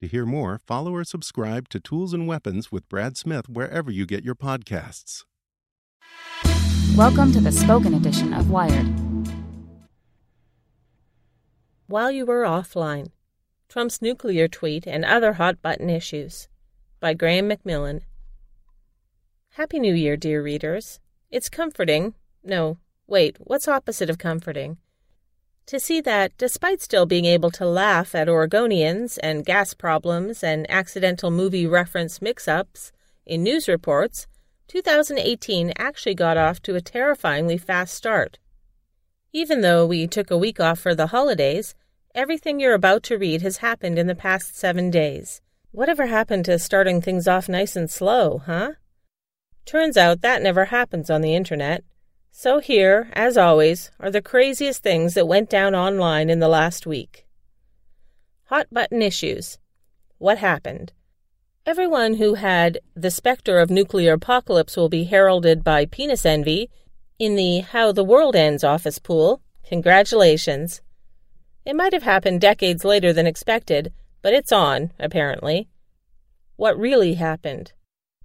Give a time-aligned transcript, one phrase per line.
[0.00, 4.06] To hear more, follow or subscribe to Tools and Weapons with Brad Smith wherever you
[4.06, 5.24] get your podcasts.
[6.96, 8.86] Welcome to the spoken edition of Wired.
[11.86, 13.08] While you were offline,
[13.68, 16.48] Trump's nuclear tweet and other hot button issues
[16.98, 18.00] by Graeme McMillan.
[19.50, 20.98] Happy New Year, dear readers.
[21.30, 22.14] It's comforting.
[22.42, 24.78] No, wait, what's opposite of comforting?
[25.70, 30.68] To see that, despite still being able to laugh at Oregonians and gas problems and
[30.68, 32.90] accidental movie reference mix ups
[33.24, 34.26] in news reports,
[34.66, 38.40] 2018 actually got off to a terrifyingly fast start.
[39.32, 41.76] Even though we took a week off for the holidays,
[42.16, 45.40] everything you're about to read has happened in the past seven days.
[45.70, 48.72] Whatever happened to starting things off nice and slow, huh?
[49.66, 51.84] Turns out that never happens on the internet.
[52.32, 56.86] So here, as always, are the craziest things that went down online in the last
[56.86, 57.26] week.
[58.44, 59.58] Hot button issues.
[60.18, 60.92] What happened?
[61.66, 66.70] Everyone who had the specter of nuclear apocalypse will be heralded by penis envy
[67.18, 69.42] in the How the World Ends office pool.
[69.68, 70.80] Congratulations.
[71.66, 73.92] It might have happened decades later than expected,
[74.22, 75.68] but it's on, apparently.
[76.56, 77.72] What really happened?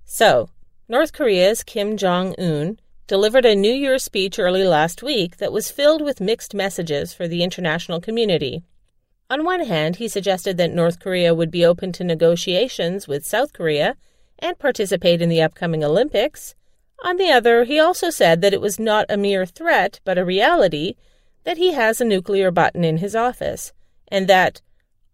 [0.06, 0.50] So,
[0.88, 5.72] North Korea's Kim Jong un delivered a New Year's speech early last week that was
[5.72, 8.64] filled with mixed messages for the international community.
[9.30, 13.54] On one hand, he suggested that North Korea would be open to negotiations with South
[13.54, 13.96] Korea
[14.40, 16.56] and participate in the upcoming Olympics.
[17.04, 20.26] On the other, he also said that it was not a mere threat, but a
[20.26, 20.96] reality,
[21.44, 23.72] that he has a nuclear button in his office,
[24.08, 24.62] and that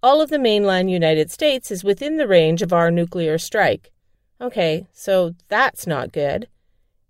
[0.04, 3.92] all of the mainland United States is within the range of our nuclear strike.
[4.40, 6.48] Okay, so that's not good.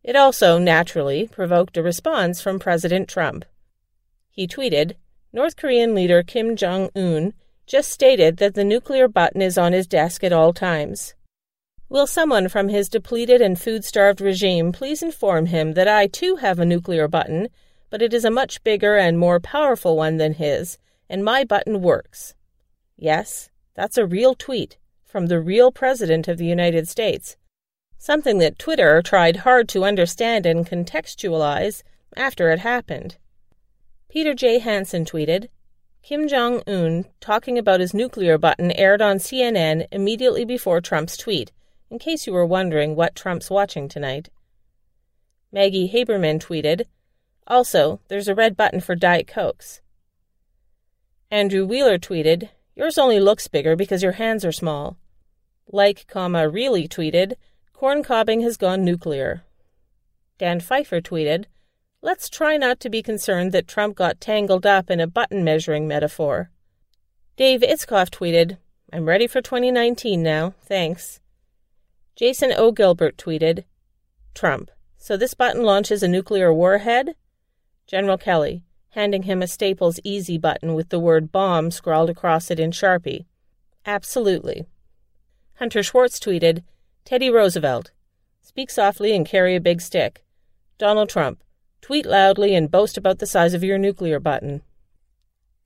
[0.04, 3.46] It also, naturally, provoked a response from President Trump.
[4.30, 4.96] He tweeted,
[5.32, 7.34] North Korean leader Kim Jong un
[7.68, 11.14] just stated that the nuclear button is on his desk at all times.
[11.88, 16.38] Will someone from his depleted and food starved regime please inform him that I too
[16.38, 17.50] have a nuclear button,
[17.90, 20.78] but it is a much bigger and more powerful one than his,
[21.10, 22.34] and my button works?
[22.98, 27.36] Yes, that's a real tweet from the real President of the United States,
[28.02, 31.84] something that Twitter tried hard to understand and contextualize
[32.18, 33.16] after it happened.
[34.10, 34.58] Peter J.
[34.58, 35.50] Hansen tweeted
[36.02, 41.52] Kim Jong un talking about his nuclear button aired on CNN immediately before Trump's tweet,
[41.92, 44.30] in case you were wondering what Trump's watching tonight.
[45.52, 46.86] Maggie Haberman tweeted,
[47.46, 49.80] Also, there's a red button for Diet Cokes.
[51.30, 54.98] Andrew Wheeler tweeted, Yours only looks bigger because your hands are small.
[55.72, 57.36] Like, comma, really tweeted,
[57.82, 59.42] Corn cobbing has gone nuclear.
[60.38, 61.46] Dan Pfeiffer tweeted,
[62.04, 65.88] Let's try not to be concerned that Trump got tangled up in a button measuring
[65.88, 66.52] metaphor.
[67.38, 68.58] Dave Itzkoff tweeted,
[68.94, 71.22] I'm ready for 2019 now, thanks.
[72.16, 72.72] Jason O.
[72.72, 73.64] Gilbert tweeted,
[74.36, 74.70] Trump,
[75.00, 77.16] so this button launches a nuclear warhead?
[77.88, 82.60] General Kelly, handing him a Staples Easy button with the word bomb scrawled across it
[82.60, 83.26] in Sharpie.
[83.88, 84.68] Absolutely.
[85.56, 86.62] Hunter Schwarz tweeted,
[87.06, 87.92] Teddy Roosevelt,
[88.42, 90.24] speak softly and carry a big stick.
[90.78, 91.42] Donald Trump,
[91.82, 94.62] Tweet loudly and boast about the size of your nuclear button.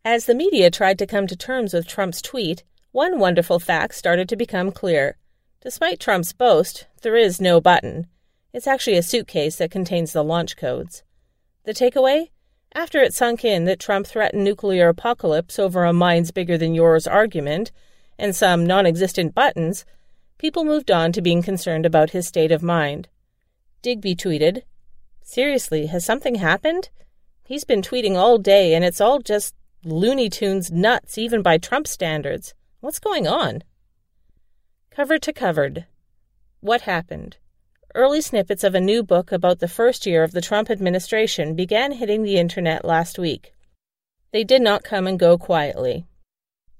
[0.05, 4.29] As the media tried to come to terms with Trump's tweet, one wonderful fact started
[4.29, 5.17] to become clear.
[5.61, 8.07] Despite Trump's boast, there is no button.
[8.53, 11.03] It's actually a suitcase that contains the launch codes.
[11.65, 12.29] The takeaway?
[12.73, 17.07] After it sunk in that Trump threatened nuclear apocalypse over a minds bigger than yours
[17.07, 17.71] argument
[18.17, 19.85] and some non existent buttons,
[20.37, 23.07] people moved on to being concerned about his state of mind.
[23.81, 24.63] Digby tweeted,
[25.21, 26.89] Seriously, has something happened?
[27.45, 31.87] He's been tweeting all day, and it's all just Looney Tunes nuts, even by Trump
[31.87, 32.53] standards.
[32.79, 33.63] What's going on?
[34.89, 35.85] Cover to covered.
[36.59, 37.37] What happened?
[37.93, 41.93] Early snippets of a new book about the first year of the Trump administration began
[41.93, 43.53] hitting the internet last week.
[44.31, 46.05] They did not come and go quietly.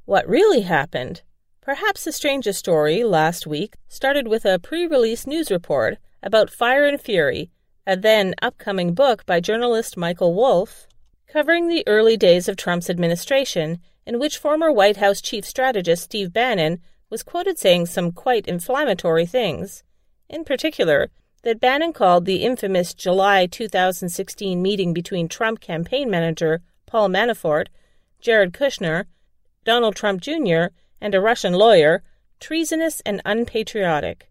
[0.05, 1.21] What really happened?
[1.65, 6.85] Perhaps the strangest story last week started with a pre release news report about Fire
[6.85, 7.49] and Fury,
[7.87, 10.85] a then upcoming book by journalist Michael Wolff
[11.27, 16.31] covering the early days of Trump's administration, in which former White House chief strategist Steve
[16.31, 19.83] Bannon was quoted saying some quite inflammatory things.
[20.29, 21.09] In particular,
[21.41, 27.69] that Bannon called the infamous July 2016 meeting between Trump campaign manager Paul Manafort,
[28.21, 29.05] Jared Kushner,
[29.63, 30.65] Donald Trump Jr.,
[31.05, 32.01] and a Russian lawyer
[32.39, 34.27] treasonous and unpatriotic.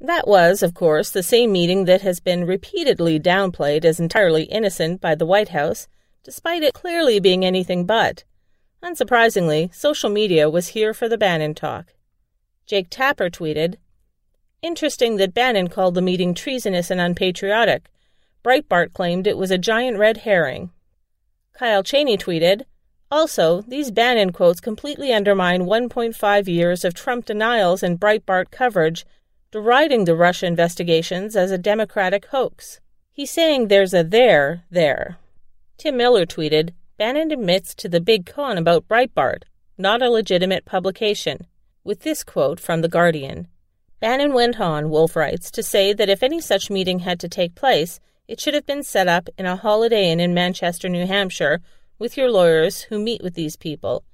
[0.00, 5.00] That was, of course, the same meeting that has been repeatedly downplayed as entirely innocent
[5.00, 5.86] by the White House
[6.24, 8.24] despite it clearly being anything but.
[8.82, 11.94] Unsurprisingly, social media was here for the Bannon talk.
[12.66, 13.76] Jake Tapper tweeted,
[14.62, 17.88] Interesting that Bannon called the meeting treasonous and unpatriotic.
[18.42, 20.70] Breitbart claimed it was a giant red herring.
[21.52, 22.64] Kyle Cheney tweeted,
[23.10, 29.06] also, these Bannon quotes completely undermine 1.5 years of Trump denials and Breitbart coverage,
[29.52, 32.80] deriding the Russia investigations as a Democratic hoax.
[33.12, 35.18] He's saying there's a there there.
[35.78, 39.42] Tim Miller tweeted Bannon admits to the big con about Breitbart,
[39.78, 41.46] not a legitimate publication,
[41.84, 43.48] with this quote from The Guardian.
[44.00, 47.54] Bannon went on, Wolff writes, to say that if any such meeting had to take
[47.54, 51.62] place, it should have been set up in a Holiday Inn in Manchester, New Hampshire,
[51.98, 54.04] with your lawyers who meet with these people.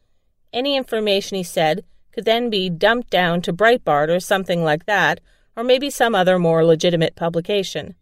[0.52, 5.20] Any information, he said, could then be dumped down to Breitbart or something like that,
[5.56, 7.94] or maybe some other more legitimate publication.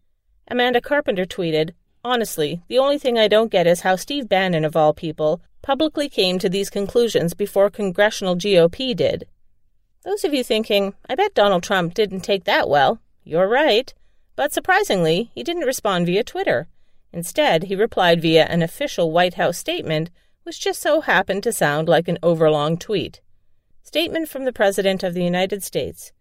[0.49, 1.71] Amanda Carpenter tweeted,
[2.03, 6.09] Honestly, the only thing I don't get is how Steve Bannon, of all people, publicly
[6.09, 9.26] came to these conclusions before congressional GOP did.
[10.03, 13.93] Those of you thinking, I bet Donald Trump didn't take that well, you're right.
[14.35, 16.67] But surprisingly, he didn't respond via Twitter.
[17.12, 20.11] Instead, he replied via an official White House statement,
[20.45, 23.21] which just so happened to sound like an overlong tweet.
[23.83, 26.12] Statement from the President of the United States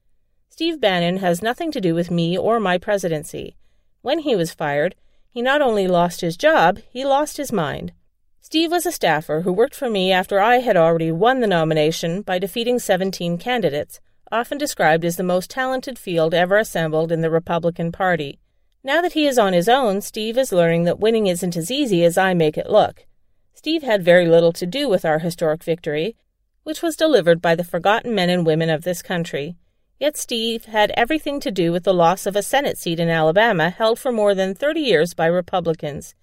[0.49, 3.55] Steve Bannon has nothing to do with me or my presidency.
[4.01, 4.95] When he was fired,
[5.29, 7.93] he not only lost his job, he lost his mind.
[8.41, 12.23] Steve was a staffer who worked for me after I had already won the nomination
[12.23, 13.99] by defeating 17 candidates,
[14.31, 18.39] often described as the most talented field ever assembled in the Republican Party.
[18.83, 22.03] Now that he is on his own, Steve is learning that winning isn't as easy
[22.05, 23.05] as I make it look.
[23.53, 26.15] Steve had very little to do with our historic victory,
[26.63, 29.57] which was delivered by the forgotten men and women of this country.
[29.99, 33.69] Yet Steve had everything to do with the loss of a Senate seat in Alabama
[33.69, 36.15] held for more than 30 years by Republicans.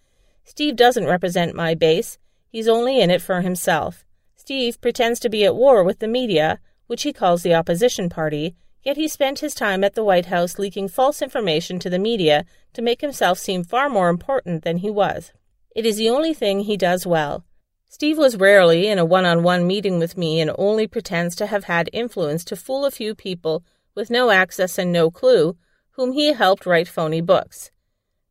[0.45, 2.17] Steve doesn't represent my base,
[2.49, 4.03] he's only in it for himself.
[4.35, 8.55] Steve pretends to be at war with the media, which he calls the opposition party,
[8.87, 12.45] yet he spent his time at the White House leaking false information to the media
[12.73, 15.33] to make himself seem far more important than he was.
[15.75, 17.45] It is the only thing he does well.
[17.89, 21.47] Steve was rarely in a one on one meeting with me and only pretends to
[21.47, 23.65] have had influence to fool a few people
[23.97, 25.57] with no access and no clue,
[25.93, 27.73] whom he helped write phony books.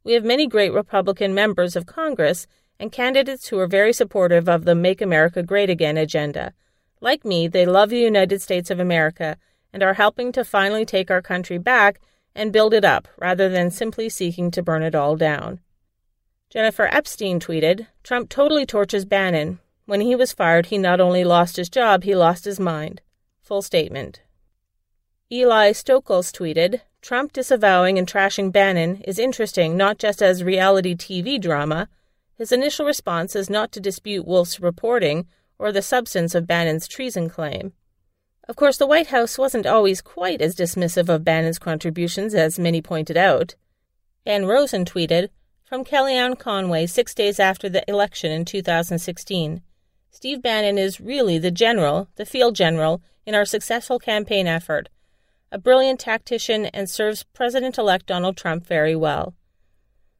[0.05, 2.47] We have many great Republican members of Congress
[2.79, 6.53] and candidates who are very supportive of the Make America Great Again agenda.
[7.01, 9.35] Like me, they love the United States of America
[9.75, 11.99] and are helping to finally take our country back
[12.33, 15.59] and build it up rather than simply seeking to burn it all down.
[16.49, 19.59] Jennifer Epstein tweeted Trump totally torches Bannon.
[19.85, 23.01] When he was fired, he not only lost his job, he lost his mind.
[23.41, 24.21] Full statement.
[25.29, 31.39] Eli Stokols tweeted Trump disavowing and trashing Bannon is interesting not just as reality TV
[31.39, 31.89] drama.
[32.37, 35.27] His initial response is not to dispute Wolff's reporting
[35.59, 37.73] or the substance of Bannon's treason claim.
[38.47, 42.81] Of course, the White House wasn't always quite as dismissive of Bannon's contributions as many
[42.81, 43.55] pointed out.
[44.25, 45.29] Ann Rosen tweeted
[45.63, 49.61] from Kellyanne Conway six days after the election in 2016.
[50.11, 54.89] Steve Bannon is really the general, the field general, in our successful campaign effort,
[55.51, 59.33] a brilliant tactician and serves President elect Donald Trump very well.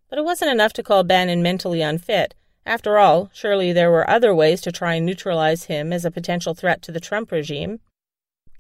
[0.10, 2.34] But it wasn't enough to call Bannon mentally unfit.
[2.65, 6.53] After all, surely there were other ways to try and neutralize him as a potential
[6.53, 7.79] threat to the Trump regime.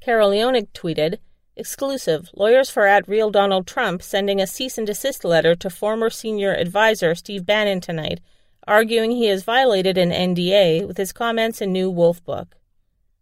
[0.05, 1.17] Carol Leonnig tweeted,
[1.55, 6.11] Exclusive Lawyers for at real Donald Trump sending a cease and desist letter to former
[6.11, 8.19] senior advisor Steve Bannon tonight,
[8.67, 12.53] arguing he has violated an NDA with his comments in new Wolff book.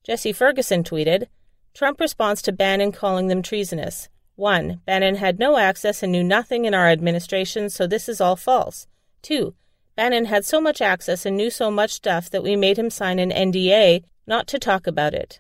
[0.04, 1.28] Jesse Ferguson tweeted
[1.74, 4.10] Trump responds to Bannon calling them treasonous.
[4.36, 4.82] 1.
[4.86, 8.88] Bannon had no access and knew nothing in our administration, so this is all false.
[9.22, 9.56] 2.
[9.96, 13.20] Bannon had so much access and knew so much stuff that we made him sign
[13.20, 15.40] an NDA not to talk about it.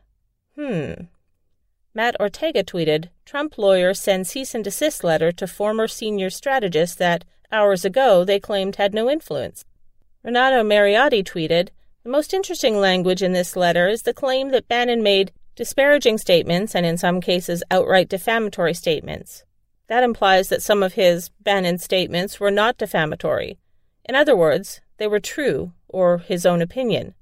[0.56, 0.94] Hmm.
[1.96, 7.24] Matt Ortega tweeted Trump lawyer sends cease and desist letter to former senior strategist that,
[7.52, 9.64] hours ago, they claimed had no influence.
[10.24, 11.70] Renato Mariotti tweeted
[12.04, 16.74] The most interesting language in this letter is the claim that Bannon made disparaging statements
[16.74, 19.44] and, in some cases, outright defamatory statements.
[19.88, 23.60] That implies that some of his, Bannon statements were not defamatory.
[24.06, 27.14] In other words, they were true, or his own opinion.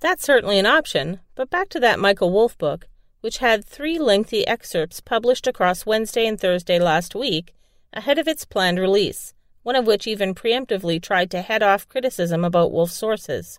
[0.00, 2.88] That's certainly an option, but back to that Michael Wolff book
[3.22, 7.54] which had three lengthy excerpts published across Wednesday and Thursday last week
[7.92, 12.44] ahead of its planned release, one of which even preemptively tried to head off criticism
[12.44, 13.58] about Wolff's sources.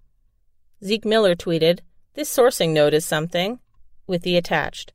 [0.84, 1.80] Zeke Miller tweeted,
[2.14, 3.60] This sourcing note is something,
[4.06, 4.92] with the attached.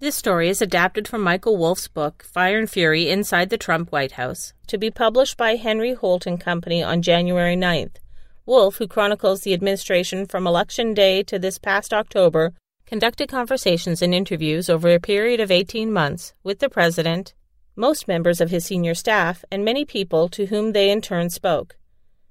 [0.00, 4.12] This story is adapted from Michael Wolff's book, Fire and Fury Inside the Trump White
[4.12, 7.98] House, to be published by Henry Holt and Company on January 9th.
[8.44, 12.52] Wolff, who chronicles the administration from Election Day to this past October,
[12.92, 17.32] conducted conversations and interviews over a period of 18 months with the President,
[17.74, 21.78] most members of his senior staff, and many people to whom they in turn spoke.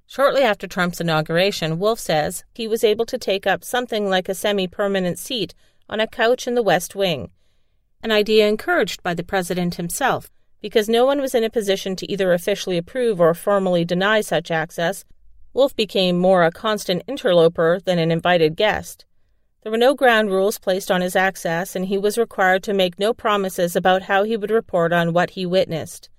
[0.05, 4.35] Shortly after Trump's inauguration, Wolff says he was able to take up something like a
[4.35, 5.55] semi permanent seat
[5.89, 7.31] on a couch in the West Wing,
[8.03, 10.29] an idea encouraged by the President himself,
[10.61, 14.51] because no one was in a position to either officially approve or formally deny such
[14.51, 15.05] access.
[15.55, 19.05] Wolff became more a constant interloper than an invited guest.
[19.63, 22.97] There were no ground rules placed on his access, and he was required to make
[22.97, 26.09] no promises about how he would report on what he witnessed.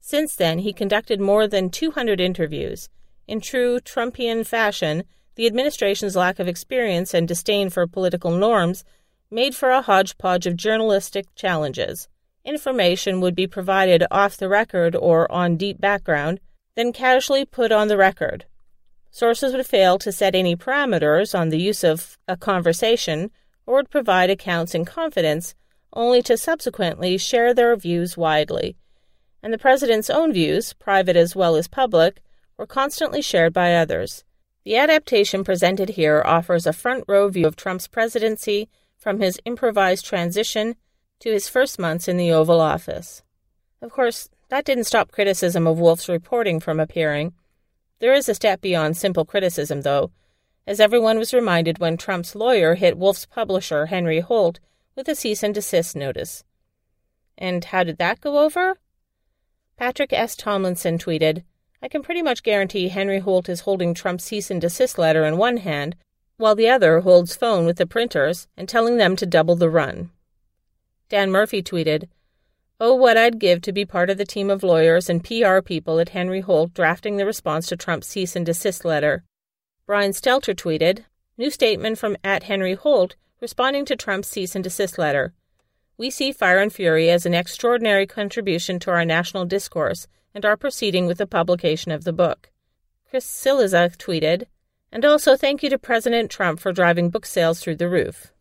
[0.00, 2.88] Since then, he conducted more than 200 interviews.
[3.26, 5.04] In true Trumpian fashion,
[5.34, 8.84] the administration's lack of experience and disdain for political norms
[9.30, 12.08] made for a hodgepodge of journalistic challenges.
[12.42, 16.40] Information would be provided off the record or on deep background,
[16.74, 18.46] then casually put on the record.
[19.10, 23.30] Sources would fail to set any parameters on the use of a conversation
[23.66, 25.54] or would provide accounts in confidence,
[25.92, 28.76] only to subsequently share their views widely.
[29.42, 32.20] And the President's own views, private as well as public,
[32.56, 34.24] were constantly shared by others.
[34.64, 40.04] The adaptation presented here offers a front row view of Trump's presidency from his improvised
[40.04, 40.74] transition
[41.20, 43.22] to his first months in the Oval Office.
[43.80, 47.32] Of course, that didn't stop criticism of Wolff's reporting from appearing.
[48.00, 50.12] There is a step beyond simple criticism, though,
[50.66, 54.60] as everyone was reminded when Trump's lawyer hit Wolff's publisher, Henry Holt,
[54.94, 56.44] with a cease and desist notice.
[57.36, 58.76] And how did that go over?
[59.76, 60.36] Patrick S.
[60.36, 61.44] Tomlinson tweeted,
[61.80, 65.36] I can pretty much guarantee Henry Holt is holding Trump's cease and desist letter in
[65.36, 65.94] one hand,
[66.36, 70.10] while the other holds phone with the printers and telling them to double the run.
[71.08, 72.08] Dan Murphy tweeted,
[72.80, 75.98] Oh, what I'd give to be part of the team of lawyers and PR people
[75.98, 79.24] at Henry Holt drafting the response to Trump's cease and desist letter.
[79.84, 81.04] Brian Stelter tweeted,
[81.36, 85.32] New statement from at Henry Holt responding to Trump's cease and desist letter.
[85.96, 90.56] We see Fire and Fury as an extraordinary contribution to our national discourse and are
[90.56, 92.50] proceeding with the publication of the book.
[93.10, 94.44] Chris Cillizza tweeted,
[94.92, 98.32] and also thank you to President Trump for driving book sales through the roof.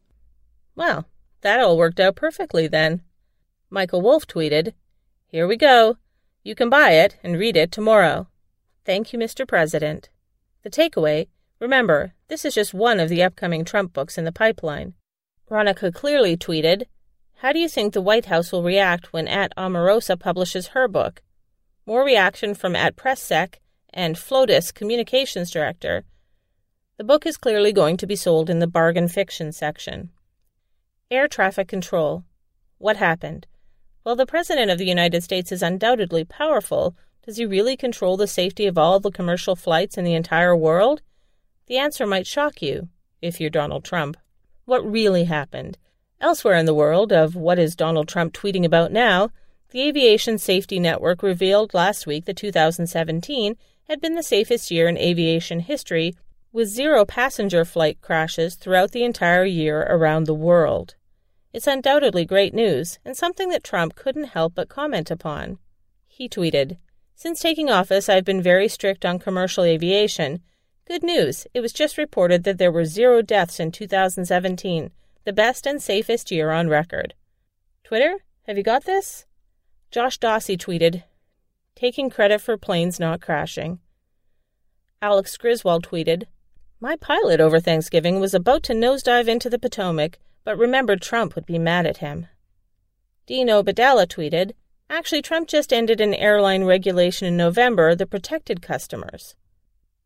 [0.76, 1.08] Well,
[1.42, 3.02] that all worked out perfectly then.
[3.70, 4.74] Michael Wolff tweeted,
[5.28, 5.98] Here we go.
[6.42, 8.28] You can buy it and read it tomorrow.
[8.86, 9.46] Thank you, Mr.
[9.46, 10.10] President.
[10.64, 11.28] The takeaway
[11.60, 14.94] remember, this is just one of the upcoming Trump books in the pipeline.
[15.50, 16.84] Ronica Cleary tweeted,
[17.38, 21.22] How do you think the White House will react when at Omarosa publishes her book?
[21.86, 23.56] More reaction from at PressSec
[23.94, 26.06] and FLOTUS communications director.
[26.98, 30.12] The book is clearly going to be sold in the bargain fiction section.
[31.12, 32.24] Air traffic control.
[32.78, 33.46] What happened?
[34.08, 36.96] While the President of the United States is undoubtedly powerful,
[37.26, 41.02] does he really control the safety of all the commercial flights in the entire world?
[41.66, 42.88] The answer might shock you,
[43.22, 44.16] if you're Donald Trump.
[44.64, 45.78] What really happened?
[46.22, 49.32] Elsewhere in the world of what is Donald Trump tweeting about now,
[49.72, 53.58] the Aviation Safety Network revealed last week that 2017
[53.90, 56.16] had been the safest year in aviation history,
[56.54, 60.96] with zero passenger flight crashes throughout the entire year around the world.
[61.54, 65.60] It's undoubtedly great news, and something that Trump couldn't help but comment upon.
[66.08, 66.78] He tweeted,
[67.16, 70.42] Since taking office, I've been very strict on commercial aviation.
[70.86, 74.92] Good news, it was just reported that there were zero deaths in 2017,
[75.26, 77.14] the best and safest year on record.
[77.84, 79.26] Twitter, have you got this?
[79.90, 81.04] Josh Dawsey tweeted,
[81.76, 83.80] taking credit for planes not crashing.
[85.02, 86.24] Alex Griswold tweeted,
[86.82, 91.46] My pilot over Thanksgiving was about to nosedive into the Potomac but remembered Trump would
[91.46, 92.26] be mad at him.
[93.26, 94.54] Dean Obeidallah tweeted,
[94.90, 99.36] Actually, Trump just ended an airline regulation in November that protected customers.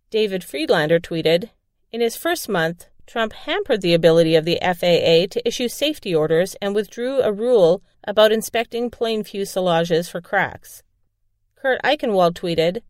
[0.09, 1.51] David Friedlander tweeted,
[1.91, 6.55] In his first month, Trump hampered the ability of the FAA to issue safety orders
[6.59, 10.81] and withdrew a rule about inspecting plane fuselages for cracks.
[11.55, 12.81] Kurt Eichenwald tweeted,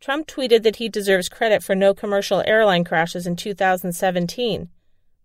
[0.00, 4.68] Trump tweeted that he deserves credit for no commercial airline crashes in 2017.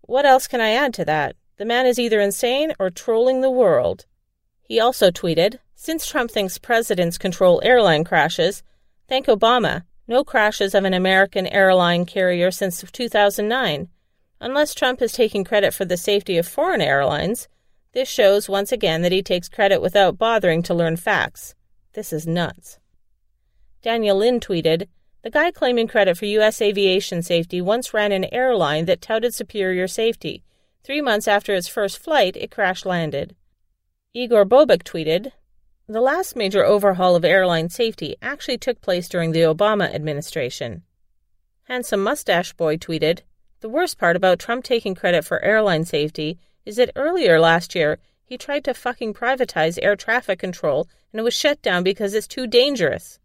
[0.00, 1.36] What else can I add to that?
[1.58, 4.04] The man is either insane or trolling the world.
[4.62, 8.62] He also tweeted, Since Trump thinks presidents control airline crashes,
[9.08, 9.84] thank Obama.
[10.08, 13.88] No crashes of an American airline carrier since 2009.
[14.40, 17.48] Unless Trump is taking credit for the safety of foreign airlines,
[17.92, 21.54] this shows once again that he takes credit without bothering to learn facts.
[21.94, 22.78] This is nuts.
[23.80, 24.88] Daniel Lin tweeted
[25.22, 26.60] The guy claiming credit for U.S.
[26.60, 30.42] aviation safety once ran an airline that touted superior safety.
[30.86, 33.34] Three months after its first flight, it crash landed.
[34.14, 35.32] Igor Bobic tweeted
[35.88, 40.84] The last major overhaul of airline safety actually took place during the Obama administration.
[41.64, 43.22] Handsome Mustache Boy tweeted
[43.62, 47.98] The worst part about Trump taking credit for airline safety is that earlier last year
[48.22, 52.28] he tried to fucking privatize air traffic control and it was shut down because it's
[52.28, 53.18] too dangerous.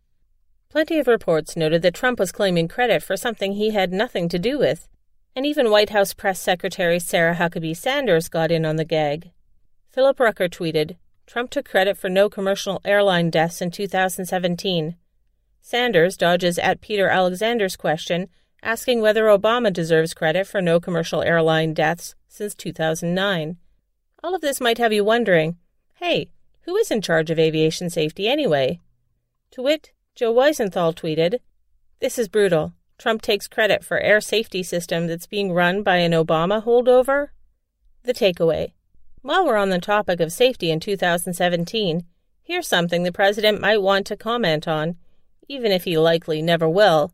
[0.69, 4.39] Plenty of reports noted that Trump was claiming credit for something he had nothing to
[4.39, 4.87] do with,
[5.35, 9.31] and even White House Press Secretary Sarah Huckabee Sanders got in on the gag.
[9.89, 14.95] Philip Rucker tweeted Trump took credit for no commercial airline deaths in 2017.
[15.61, 18.27] Sanders dodges at Peter Alexander's question,
[18.63, 23.57] asking whether Obama deserves credit for no commercial airline deaths since 2009.
[24.23, 25.57] All of this might have you wondering
[25.95, 28.79] hey, who is in charge of aviation safety anyway?
[29.51, 31.39] To wit, Joe Weisenthal tweeted,
[31.99, 32.73] This is brutal.
[33.01, 37.29] Trump takes credit for air safety system that's being run by an Obama holdover?
[38.03, 38.73] The takeaway.
[39.23, 42.05] While we're on the topic of safety in 2017,
[42.43, 44.97] here's something the president might want to comment on,
[45.47, 47.11] even if he likely never will.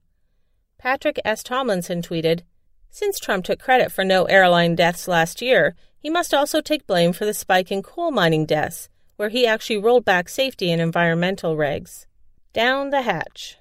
[0.78, 1.42] Patrick S.
[1.42, 2.42] Tomlinson tweeted,
[2.90, 7.14] Since Trump took credit for no airline deaths last year, he must also take blame
[7.14, 11.56] for the spike in coal mining deaths, where he actually rolled back safety and environmental
[11.56, 12.08] regs.
[12.52, 13.60] Down the hatch.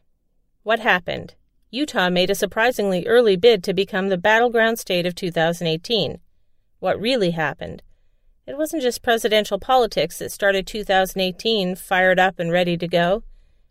[0.64, 1.37] What happened?
[1.70, 6.20] Utah made a surprisingly early bid to become the battleground state of 2018.
[6.79, 7.83] What really happened?
[8.46, 13.24] It wasn't just presidential politics that started 2018 fired up and ready to go.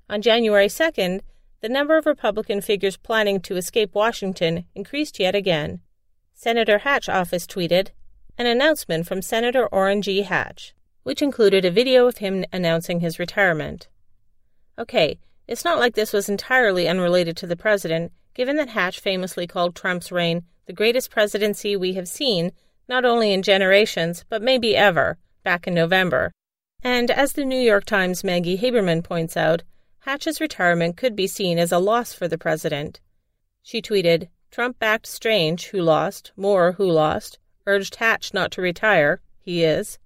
[0.10, 1.22] On January 2nd,
[1.62, 5.80] the number of Republican figures planning to escape Washington increased yet again.
[6.34, 7.90] Senator Hatch office tweeted
[8.38, 10.24] an announcement from Senator Orrin G.
[10.24, 13.88] Hatch, which included a video of him announcing his retirement.
[14.78, 19.48] Okay, it's not like this was entirely unrelated to the president, given that Hatch famously
[19.48, 22.52] called Trump's reign the greatest presidency we have seen,
[22.88, 26.32] not only in generations, but maybe ever, back in November.
[26.84, 29.64] And as the New York Times' Maggie Haberman points out,
[30.00, 33.00] Hatch's retirement could be seen as a loss for the president.
[33.64, 39.22] She tweeted, Trump backed Strange, who lost, Moore, who lost, urged Hatch not to retire,
[39.40, 39.98] he is,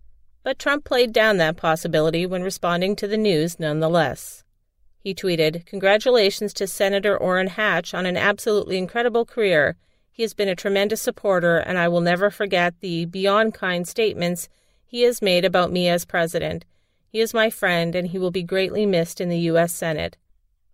[0.44, 4.44] but Trump played down that possibility when responding to the news nonetheless.
[5.00, 9.78] He tweeted, Congratulations to Senator Orrin Hatch on an absolutely incredible career.
[10.12, 14.50] He has been a tremendous supporter, and I will never forget the beyond kind statements
[14.86, 16.66] he has made about me as president.
[17.08, 19.74] He is my friend, and he will be greatly missed in the U.S.
[19.74, 20.18] Senate.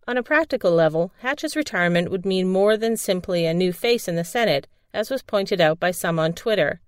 [0.07, 4.15] On a practical level, Hatch's retirement would mean more than simply a new face in
[4.15, 6.81] the Senate, as was pointed out by some on Twitter.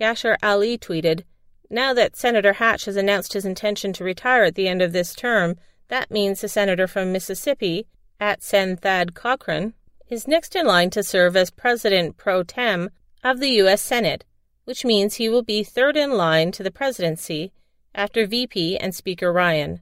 [0.00, 1.24] Yashar Ali tweeted,
[1.70, 5.14] Now that Senator Hatch has announced his intention to retire at the end of this
[5.14, 5.56] term,
[5.88, 7.86] that means the senator from Mississippi,
[8.20, 9.74] at Sen Thad Cochran,
[10.08, 12.90] is next in line to serve as President pro tem
[13.22, 13.82] of the U.S.
[13.82, 14.24] Senate,
[14.64, 17.52] which means he will be third in line to the presidency
[17.94, 19.80] after VP and Speaker Ryan.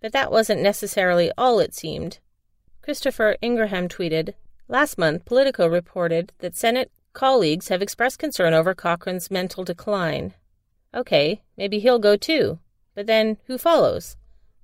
[0.00, 2.18] But that wasn't necessarily all it seemed.
[2.82, 4.34] Christopher Ingraham tweeted
[4.68, 10.34] Last month, Politico reported that Senate colleagues have expressed concern over Cochran's mental decline.
[10.94, 12.60] Okay, maybe he'll go too.
[12.94, 14.16] But then, who follows?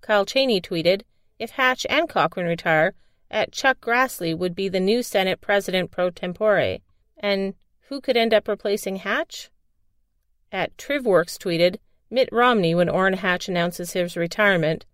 [0.07, 1.03] Kyle Cheney tweeted,
[1.37, 2.95] If Hatch and Cochran retire,
[3.29, 6.79] at Chuck Grassley would be the new Senate president pro tempore.
[7.19, 7.55] And
[7.89, 9.51] who could end up replacing Hatch?
[10.53, 14.87] At Trivworks tweeted, Mitt Romney when Orrin Hatch announces his retirement.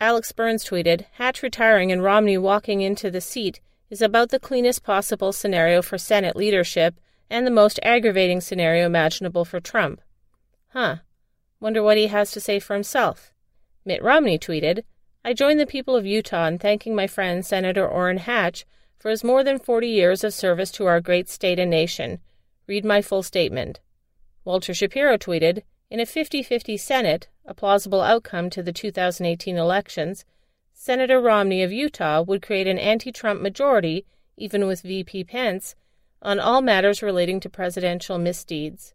[0.00, 4.82] Alex Burns tweeted, Hatch retiring and Romney walking into the seat is about the cleanest
[4.82, 10.02] possible scenario for Senate leadership and the most aggravating scenario imaginable for Trump.
[10.74, 10.96] Huh.
[11.58, 13.32] Wonder what he has to say for himself.
[13.86, 14.82] Mitt Romney tweeted,
[15.24, 18.66] I join the people of Utah in thanking my friend Senator Orrin Hatch
[18.98, 22.18] for his more than 40 years of service to our great state and nation.
[22.66, 23.78] Read my full statement.
[24.44, 30.24] Walter Shapiro tweeted, In a 50 50 Senate, a plausible outcome to the 2018 elections,
[30.72, 34.04] Senator Romney of Utah would create an anti Trump majority,
[34.36, 35.76] even with VP Pence,
[36.20, 38.94] on all matters relating to presidential misdeeds.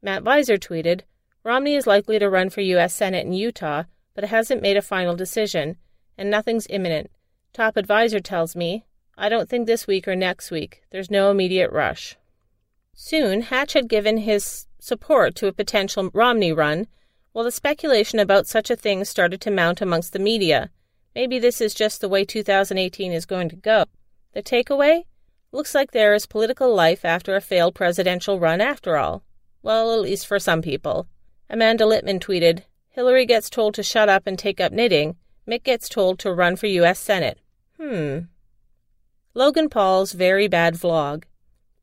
[0.00, 1.02] Matt Viser tweeted
[1.44, 2.94] Romney is likely to run for U.S.
[2.94, 3.84] Senate in Utah,
[4.14, 5.76] but hasn't made a final decision,
[6.18, 7.10] and nothing's imminent.
[7.52, 8.84] Top advisor tells me,
[9.16, 10.82] I don't think this week or next week.
[10.90, 12.16] There's no immediate rush.
[12.94, 16.86] Soon, Hatch had given his support to a potential Romney run,
[17.32, 20.70] while the speculation about such a thing started to mount amongst the media.
[21.14, 23.84] Maybe this is just the way 2018 is going to go.
[24.32, 25.04] The takeaway?
[25.50, 29.22] Looks like there is political life after a failed presidential run after all.
[29.62, 31.06] Well, at least for some people.
[31.50, 35.16] Amanda Litman tweeted Hillary gets told to shut up and take up knitting.
[35.46, 36.98] Mitt gets told to run for U.S.
[36.98, 37.38] Senate.
[37.80, 38.18] Hmm.
[39.34, 41.24] Logan Paul's very bad vlog.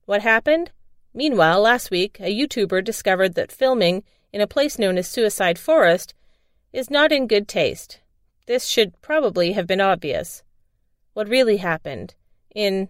[0.06, 0.72] What happened?
[1.14, 6.14] Meanwhile, last week, a YouTuber discovered that filming in a place known as Suicide Forest
[6.72, 8.02] is not in good taste.
[8.46, 10.44] This should probably have been obvious.
[11.14, 12.14] What really happened?
[12.54, 12.90] In,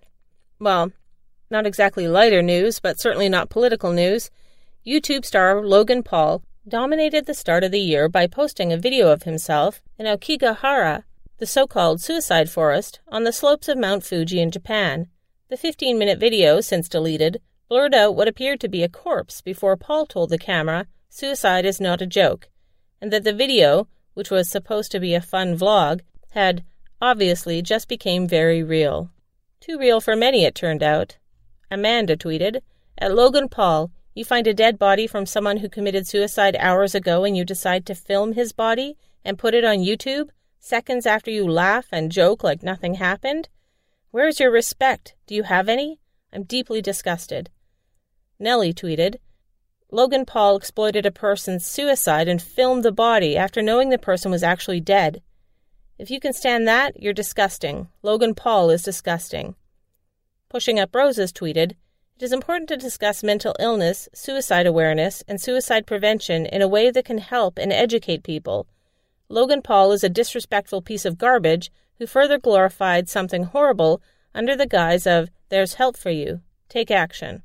[0.59, 0.91] well,
[1.49, 4.29] not exactly lighter news, but certainly not political news,
[4.85, 9.23] YouTube star Logan Paul dominated the start of the year by posting a video of
[9.23, 11.03] himself in Aokigahara,
[11.39, 15.07] the so called suicide forest, on the slopes of Mount Fuji in Japan.
[15.49, 19.75] The 15 minute video, since deleted, blurred out what appeared to be a corpse before
[19.75, 22.49] Paul told the camera suicide is not a joke,
[23.01, 26.01] and that the video, which was supposed to be a fun vlog,
[26.31, 26.63] had
[27.01, 29.09] obviously just became very real.
[29.59, 31.17] Too real for many, it turned out.
[31.71, 32.61] Amanda tweeted,
[32.97, 37.23] At Logan Paul, you find a dead body from someone who committed suicide hours ago
[37.23, 40.29] and you decide to film his body and put it on YouTube
[40.59, 43.47] seconds after you laugh and joke like nothing happened?
[44.11, 45.15] Where's your respect?
[45.25, 46.01] Do you have any?
[46.33, 47.49] I'm deeply disgusted.
[48.37, 49.15] Nellie tweeted,
[49.89, 54.43] Logan Paul exploited a person's suicide and filmed the body after knowing the person was
[54.43, 55.21] actually dead.
[55.97, 57.87] If you can stand that, you're disgusting.
[58.03, 59.55] Logan Paul is disgusting.
[60.49, 61.75] Pushing Up Roses tweeted,
[62.19, 66.91] It is important to discuss mental illness, suicide awareness, and suicide prevention in a way
[66.91, 68.67] that can help and educate people.
[69.29, 74.01] Logan Paul is a disrespectful piece of garbage who further glorified something horrible
[74.35, 76.41] under the guise of, There's help for you.
[76.67, 77.41] Take action.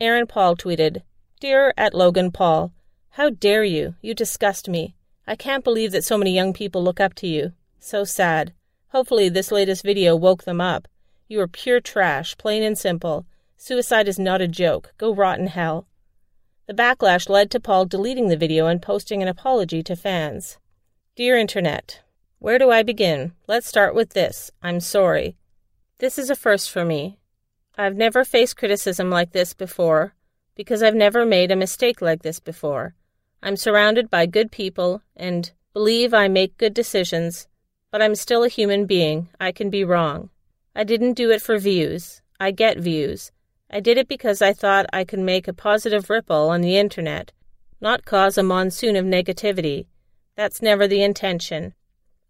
[0.00, 1.02] Aaron Paul tweeted,
[1.38, 2.72] Dear at Logan Paul,
[3.10, 3.94] how dare you?
[4.00, 4.94] You disgust me.
[5.26, 7.52] I can't believe that so many young people look up to you.
[7.78, 8.54] So sad.
[8.88, 10.88] Hopefully, this latest video woke them up.
[11.28, 13.26] You are pure trash, plain and simple.
[13.60, 14.94] Suicide is not a joke.
[14.98, 15.88] Go rot in hell.
[16.68, 20.58] The backlash led to Paul deleting the video and posting an apology to fans.
[21.16, 22.02] Dear Internet,
[22.38, 23.32] where do I begin?
[23.48, 24.52] Let's start with this.
[24.62, 25.36] I'm sorry.
[25.98, 27.18] This is a first for me.
[27.76, 30.14] I've never faced criticism like this before,
[30.54, 32.94] because I've never made a mistake like this before.
[33.42, 37.48] I'm surrounded by good people and believe I make good decisions,
[37.90, 39.30] but I'm still a human being.
[39.40, 40.30] I can be wrong.
[40.76, 42.22] I didn't do it for views.
[42.38, 43.32] I get views.
[43.70, 47.32] I did it because I thought I could make a positive ripple on the internet,
[47.80, 49.86] not cause a monsoon of negativity.
[50.36, 51.74] That's never the intention.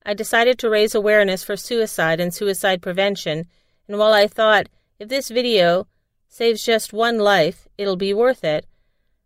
[0.04, 3.46] I decided to raise awareness for suicide and suicide prevention,
[3.86, 5.86] and while I thought if this video
[6.28, 8.66] saves just one life, it'll be worth it.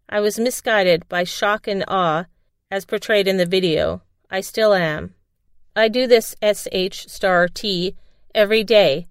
[0.09, 2.27] I was misguided by shock and awe
[2.70, 4.03] as portrayed in the video.
[4.31, 5.14] I still am.
[5.75, 7.96] I do this SH star T
[8.35, 9.07] every day.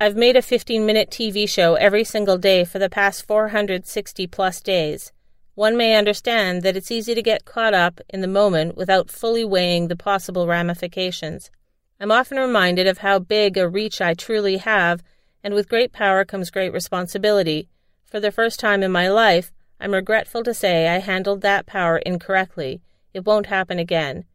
[0.00, 4.60] I've made a 15 minute TV show every single day for the past 460 plus
[4.60, 5.10] days.
[5.56, 9.44] One may understand that it's easy to get caught up in the moment without fully
[9.44, 11.50] weighing the possible ramifications.
[11.98, 15.02] I'm often reminded of how big a reach I truly have
[15.42, 17.68] and with great power comes great responsibility.
[18.04, 21.98] For the first time in my life, I'm regretful to say I handled that power
[21.98, 22.82] incorrectly.
[23.12, 24.26] It won't happen again.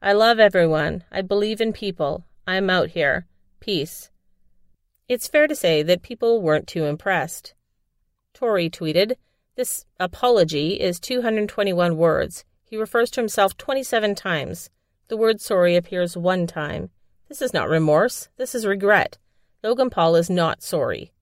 [0.00, 1.02] I love everyone.
[1.10, 2.24] I believe in people.
[2.46, 3.26] I'm out here.
[3.58, 4.11] Peace.
[5.12, 7.52] It's fair to say that people weren't too impressed.
[8.32, 9.16] Tory tweeted,
[9.56, 12.46] This apology is 221 words.
[12.64, 14.70] He refers to himself 27 times.
[15.08, 16.88] The word sorry appears one time.
[17.28, 18.30] This is not remorse.
[18.38, 19.18] This is regret.
[19.62, 21.12] Logan Paul is not sorry.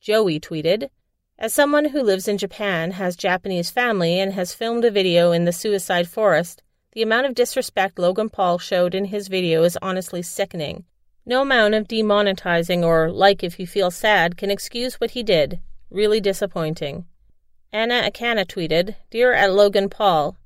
[0.00, 0.90] Joey tweeted,
[1.36, 5.46] As someone who lives in Japan, has Japanese family, and has filmed a video in
[5.46, 6.62] the suicide forest,
[6.92, 10.84] the amount of disrespect Logan Paul showed in his video is honestly sickening.
[11.28, 15.58] No amount of demonetizing or like if you feel sad can excuse what he did.
[15.90, 17.04] Really disappointing.
[17.72, 20.36] Anna Akana tweeted, Dear at Logan Paul,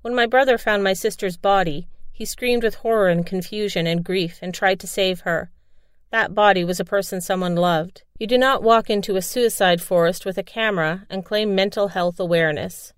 [0.00, 4.38] when my brother found my sister's body, he screamed with horror and confusion and grief
[4.40, 5.50] and tried to save her.
[6.10, 8.02] That body was a person someone loved.
[8.18, 12.18] You do not walk into a suicide forest with a camera and claim mental health
[12.18, 12.94] awareness.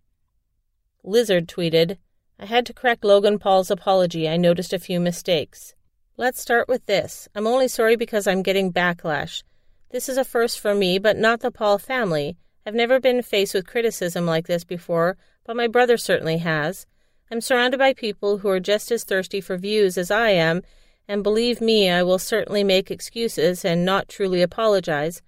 [1.02, 1.98] Lizard tweeted,
[2.38, 4.28] I had to correct Logan Paul's apology.
[4.28, 5.74] I noticed a few mistakes.
[6.22, 7.28] Let's start with this.
[7.34, 9.42] I'm only sorry because I'm getting backlash.
[9.90, 12.36] This is a first for me, but not the Paul family.
[12.64, 16.86] I've never been faced with criticism like this before, but my brother certainly has.
[17.28, 20.62] I'm surrounded by people who are just as thirsty for views as I am,
[21.08, 25.22] and believe me, I will certainly make excuses and not truly apologize.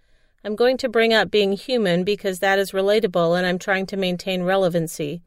[0.45, 3.97] I'm going to bring up being human because that is relatable and I'm trying to
[3.97, 5.23] maintain relevancy.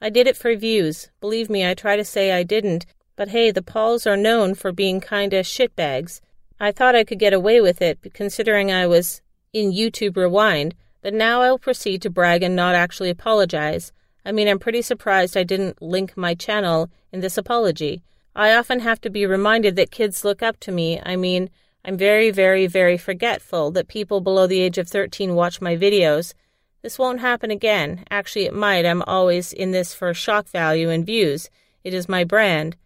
[0.00, 1.10] I did it for views.
[1.20, 2.86] Believe me, I try to say I didn't,
[3.18, 6.20] but hey, the Pauls are known for being kinda shitbags.
[6.60, 11.12] I thought I could get away with it, considering I was in YouTube Rewind, but
[11.12, 13.92] now I'll proceed to brag and not actually apologize.
[14.24, 18.04] I mean, I'm pretty surprised I didn't link my channel in this apology.
[18.36, 21.00] I often have to be reminded that kids look up to me.
[21.04, 21.50] I mean,
[21.84, 26.34] I'm very, very, very forgetful that people below the age of 13 watch my videos.
[26.82, 28.04] This won't happen again.
[28.12, 28.86] Actually, it might.
[28.86, 31.50] I'm always in this for shock value and views.
[31.82, 32.76] It is my brand.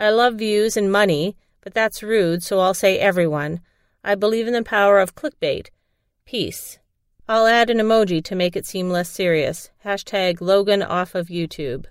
[0.00, 3.60] I love views and money, but that's rude, so I'll say everyone.
[4.02, 5.68] I believe in the power of clickbait.
[6.24, 6.78] Peace.
[7.28, 9.68] I'll add an emoji to make it seem less serious.
[9.84, 11.84] Hashtag Logan off of YouTube.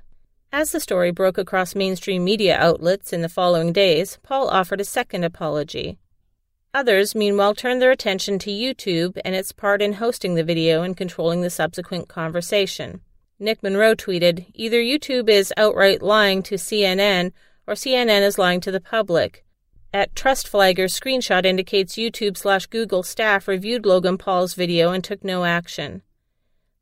[0.51, 4.85] As the story broke across mainstream media outlets in the following days, Paul offered a
[4.85, 5.99] second apology.
[6.73, 10.97] Others, meanwhile, turned their attention to YouTube and its part in hosting the video and
[10.97, 13.01] controlling the subsequent conversation.
[13.37, 17.33] Nick Monroe tweeted Either YouTube is outright lying to CNN
[17.69, 19.45] or CNN is lying to the public.
[19.93, 25.45] At TrustFlagger's screenshot indicates YouTube slash Google staff reviewed Logan Paul's video and took no
[25.45, 26.01] action.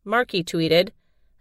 [0.06, 0.92] Markey tweeted,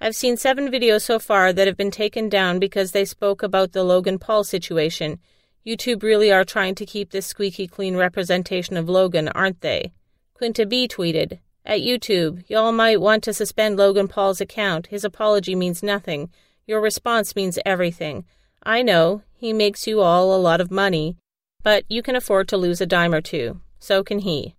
[0.00, 3.70] I've seen seven videos so far that have been taken down because they spoke about
[3.70, 5.20] the Logan Paul situation.
[5.64, 9.92] YouTube really are trying to keep this squeaky clean representation of Logan, aren't they?
[10.35, 14.88] Quinta B tweeted, At YouTube, y'all might want to suspend Logan Paul's account.
[14.88, 16.30] His apology means nothing.
[16.66, 18.24] Your response means everything.
[18.66, 21.16] I know, he makes you all a lot of money,
[21.62, 23.61] but you can afford to lose a dime or two.
[23.79, 24.57] So can he.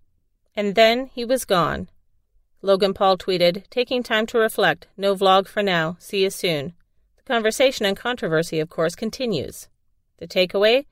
[0.56, 1.90] And then he was gone.
[2.62, 4.86] Logan Paul tweeted, taking time to reflect.
[4.96, 5.98] No vlog for now.
[5.98, 6.72] See you soon.
[7.18, 9.68] The conversation and controversy, of course, continues.
[10.16, 10.86] The takeaway?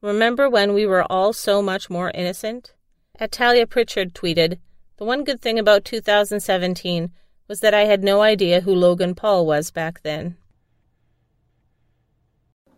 [0.00, 2.72] Remember when we were all so much more innocent?
[3.20, 4.58] Atalia Pritchard tweeted,
[4.96, 7.12] The one good thing about 2017
[7.48, 10.38] was that I had no idea who Logan Paul was back then.